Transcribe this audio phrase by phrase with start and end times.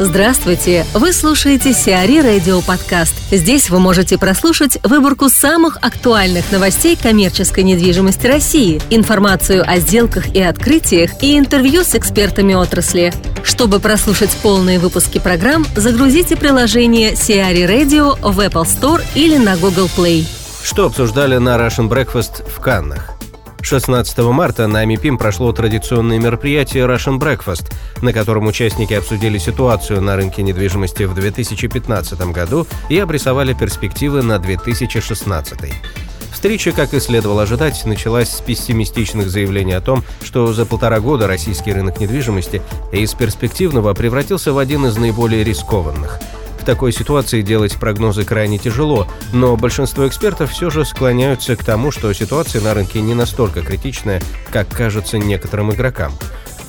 [0.00, 0.84] Здравствуйте!
[0.92, 3.14] Вы слушаете Сиари Радио Подкаст.
[3.30, 10.42] Здесь вы можете прослушать выборку самых актуальных новостей коммерческой недвижимости России, информацию о сделках и
[10.42, 13.14] открытиях и интервью с экспертами отрасли.
[13.44, 19.88] Чтобы прослушать полные выпуски программ, загрузите приложение Сиари Radio в Apple Store или на Google
[19.96, 20.26] Play.
[20.64, 23.13] Что обсуждали на Russian Breakfast в Каннах?
[23.64, 27.72] 16 марта на МИПИМ прошло традиционное мероприятие Russian Breakfast,
[28.02, 34.38] на котором участники обсудили ситуацию на рынке недвижимости в 2015 году и обрисовали перспективы на
[34.38, 35.72] 2016.
[36.30, 41.26] Встреча, как и следовало ожидать, началась с пессимистичных заявлений о том, что за полтора года
[41.26, 42.60] российский рынок недвижимости
[42.92, 46.20] из перспективного превратился в один из наиболее рискованных–
[46.64, 51.90] в такой ситуации делать прогнозы крайне тяжело, но большинство экспертов все же склоняются к тому,
[51.90, 56.14] что ситуация на рынке не настолько критичная, как кажется некоторым игрокам.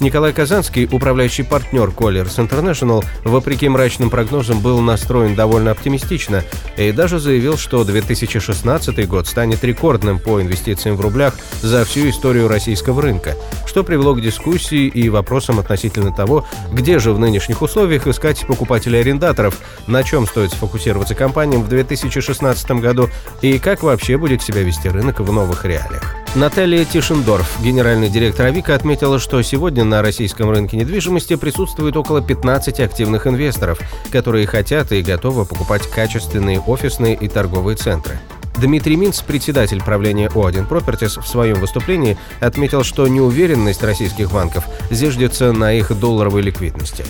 [0.02, 6.44] Николай Казанский, управляющий партнер Colliers International, вопреки мрачным прогнозам был настроен довольно оптимистично
[6.76, 12.50] и даже заявил, что 2016 год станет рекордным по инвестициям в рублях за всю историю
[12.50, 13.36] российского рынка,
[13.66, 19.58] что привело к дискуссии и вопросам относительно того, где же в нынешних условиях искать покупателей-арендаторов,
[19.88, 23.10] на чем стоит сфокусироваться компаниям в 2016 году
[23.42, 26.25] и как вообще будет себя вести рынок в новых реалиях.
[26.36, 32.82] Наталья Тишендорф, генеральный директор Авика, отметила, что сегодня на российском рынке недвижимости присутствует около 15
[32.82, 33.80] активных инвесторов,
[34.12, 38.20] которые хотят и готовы покупать качественные офисные и торговые центры.
[38.58, 45.54] Дмитрий Минц, председатель правления O1 Properties, в своем выступлении отметил, что неуверенность российских банков зиждется
[45.54, 47.06] на их долларовой ликвидности.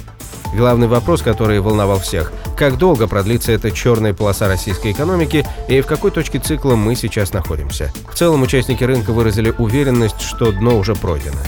[0.56, 5.88] Главный вопрос, который волновал всех– как долго продлится эта черная полоса российской экономики и в
[5.88, 7.90] какой точке цикла мы сейчас находимся.
[8.10, 11.44] В целом участники рынка выразили уверенность, что дно уже пройдено.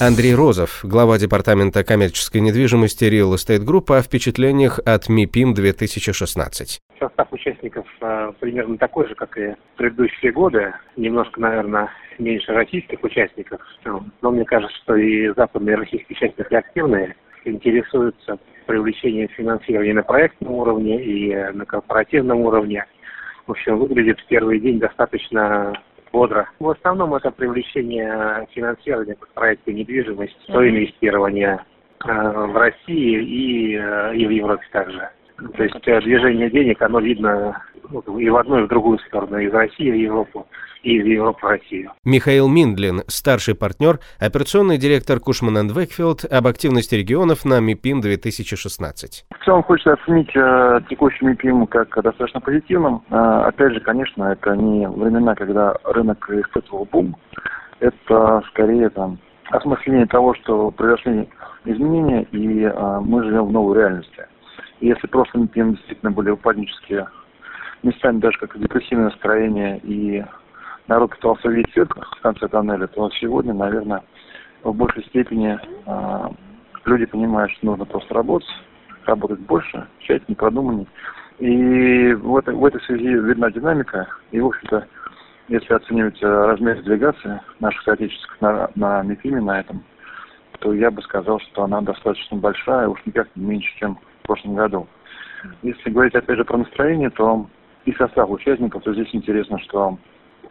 [0.00, 6.80] Андрей Розов, глава департамента коммерческой недвижимости Real Estate Group, о впечатлениях от МИПИМ 2016.
[6.98, 10.72] Состав участников э, примерно такой же, как и предыдущие годы.
[10.96, 13.60] Немножко, наверное, меньше российских участников.
[13.84, 17.14] Но мне кажется, что и западные российские участники активные
[17.44, 22.86] интересуются привлечением финансирования на проектном уровне и э, на корпоративном уровне.
[23.46, 25.72] В общем, выглядит в первый день достаточно
[26.12, 26.48] бодро.
[26.60, 31.64] В основном это привлечение финансирования по проекту недвижимости, то инвестирование
[32.04, 35.10] э, в России и, э, и в Европе также.
[35.56, 35.74] То есть
[36.04, 39.94] движение денег, оно видно ну, и в одну, и в другую сторону, из России в
[39.94, 40.46] Европу,
[40.82, 41.92] и из Европы в Россию.
[42.04, 49.26] Михаил Миндлин, старший партнер, операционный директор Кушман энд Векфилд об активности регионов на МИПИМ 2016.
[49.30, 53.02] В целом хочется оценить э, текущий МИПИМ как достаточно позитивным.
[53.10, 57.16] Э, опять же, конечно, это не времена, когда рынок испытывал бум.
[57.80, 59.18] Это скорее там
[59.50, 61.28] осмысление того, что произошли
[61.64, 64.26] изменения, и э, мы живем в новой реальности.
[64.80, 67.06] Если прошлый МИПИМ действительно были упаднические
[67.82, 70.24] местами даже как депрессивное настроение, и
[70.88, 74.02] народ пытался видеть свет в конце тоннеля, то сегодня, наверное,
[74.62, 76.28] в большей степени э,
[76.84, 78.48] люди понимают, что нужно просто работать,
[79.06, 80.86] работать больше, тщательнее, продуманнее.
[81.38, 84.86] И в этой, в этой связи видна динамика, и, в общем-то,
[85.48, 89.82] если оценивать размер делегации наших соотечественников на, на МИФИМе, на этом,
[90.60, 94.54] то я бы сказал, что она достаточно большая, уж никак не меньше, чем в прошлом
[94.54, 94.86] году.
[95.62, 97.46] Если говорить, опять же, про настроение, то
[97.84, 99.98] и состав участников, то здесь интересно, что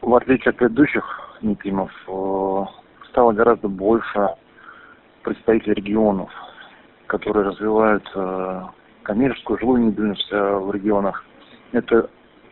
[0.02, 2.66] в отличие от предыдущих МИПИМов, э,
[3.10, 4.30] стало гораздо больше
[5.24, 6.30] представителей регионов,
[7.08, 8.62] которые развивают э,
[9.04, 11.24] коммерческую жилую недвижимость э, в регионах.
[11.72, 12.10] Это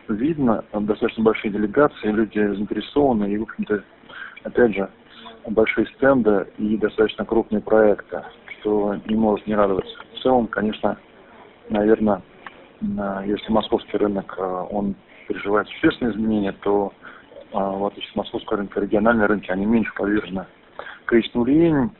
[0.08, 3.82] видно, достаточно большие делегации, люди заинтересованы, и, в общем-то,
[4.44, 4.88] опять же,
[5.46, 8.22] большие стенды и достаточно крупные проекты,
[8.60, 9.88] что не может не радовать.
[10.14, 10.98] В целом, конечно,
[11.68, 12.22] наверное,
[12.80, 14.94] если московский рынок, э, он
[15.26, 16.92] переживает существенные изменения, то
[17.52, 20.46] э, в отличие от московского рынка, региональные рынки, они меньше подвержены
[21.06, 21.90] кризисным влиянию,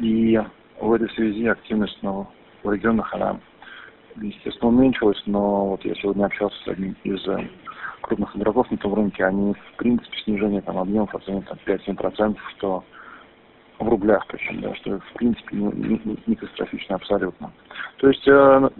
[0.00, 0.40] и
[0.80, 2.26] в этой связи активность ну,
[2.62, 3.38] в регионах, она,
[4.16, 7.48] естественно, уменьшилась, но вот я сегодня общался с одним из э,
[8.00, 12.84] крупных игроков на этом рынке, они, в принципе, снижение там объемов оценивают 5-7%, что
[13.78, 17.52] в рублях причем, да, что в принципе не, не, не катастрофично абсолютно.
[17.98, 18.70] То есть э,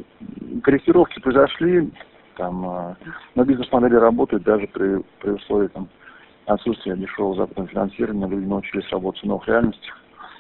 [0.62, 1.90] корректировки произошли,
[2.36, 2.94] там, э,
[3.34, 5.88] но бизнес-модели работают даже при, при условии там,
[6.46, 9.98] отсутствия дешевого западного финансирования, люди научились работать в новых реальностях.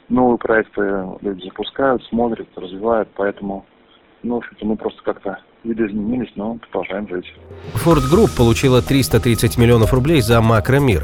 [0.08, 0.80] Новые проекты
[1.20, 3.66] люди запускают, смотрят, развивают, поэтому,
[4.22, 7.26] ну, в общем-то, мы просто как-то видоизменились, но продолжаем жить.
[7.74, 11.02] Ford Group получила 330 миллионов рублей за макромир.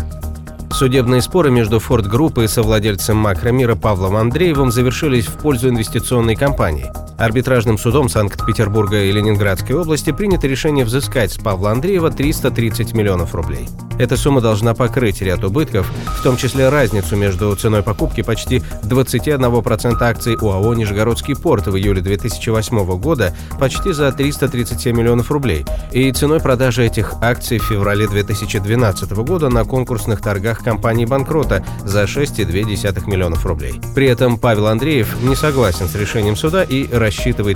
[0.83, 6.91] Судебные споры между Ford Group и совладельцем Макромира Павлом Андреевым завершились в пользу инвестиционной компании.
[7.23, 13.69] Арбитражным судом Санкт-Петербурга и Ленинградской области принято решение взыскать с Павла Андреева 330 миллионов рублей.
[13.97, 15.89] Эта сумма должна покрыть ряд убытков,
[16.19, 22.01] в том числе разницу между ценой покупки почти 21% акций ОАО «Нижегородский порт» в июле
[22.01, 29.13] 2008 года почти за 337 миллионов рублей и ценой продажи этих акций в феврале 2012
[29.13, 33.81] года на конкурсных торгах компании-банкрота за 6,2 миллионов рублей.
[33.95, 37.12] При этом Павел Андреев не согласен с решением суда и рассчитывает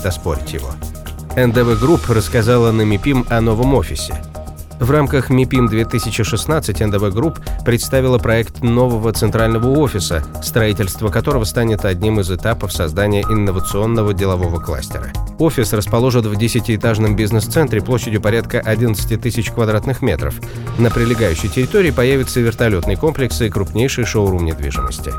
[0.07, 0.71] оспорить его.
[1.37, 4.15] НДВ Групп рассказала на MIPIM о новом офисе.
[4.79, 12.21] В рамках MIPIM 2016 НДВ Групп представила проект нового центрального офиса, строительство которого станет одним
[12.21, 15.13] из этапов создания инновационного делового кластера.
[15.39, 20.35] Офис расположен в 10-этажном бизнес-центре площадью порядка 11 тысяч квадратных метров.
[20.79, 25.13] На прилегающей территории появятся вертолетный комплекс и крупнейший шоурум недвижимости.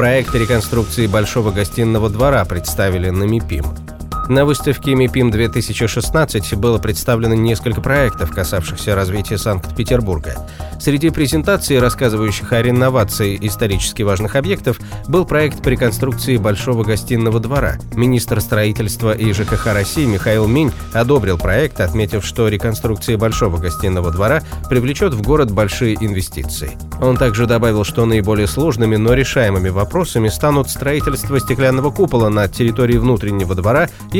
[0.00, 3.99] Проект реконструкции Большого гостиного двора представили на MIPIM.
[4.30, 10.46] На выставке МИПИМ-2016 было представлено несколько проектов, касавшихся развития Санкт-Петербурга.
[10.78, 14.78] Среди презентаций, рассказывающих о реновации исторически важных объектов,
[15.08, 17.78] был проект по реконструкции Большого гостиного двора.
[17.96, 24.42] Министр строительства и ЖКХ России Михаил Минь одобрил проект, отметив, что реконструкция Большого гостиного двора
[24.68, 26.78] привлечет в город большие инвестиции.
[27.02, 32.96] Он также добавил, что наиболее сложными, но решаемыми вопросами станут строительство стеклянного купола на территории
[32.96, 34.19] внутреннего двора и